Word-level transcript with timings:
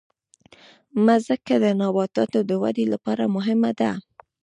مځکه 1.05 1.53
د 1.63 1.65
نباتاتو 1.81 2.39
د 2.49 2.51
ودې 2.61 2.85
لپاره 2.93 3.23
مهمه 3.35 3.71
ده. 3.79 3.91